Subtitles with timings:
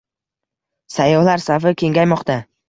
[0.93, 2.41] Sayyohlar safi kengaymoqda